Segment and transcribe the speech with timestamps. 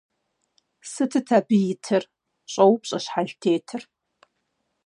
[0.91, 2.03] -Сытыт абы итыр?-
[2.51, 3.83] щӀоупщӀэ щхьэлтетыр.